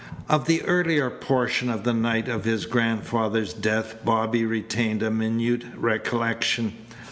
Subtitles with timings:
[0.27, 5.63] Of the earlier portion of the night of his grandfather's death Bobby retained a minute
[5.77, 6.73] recollection.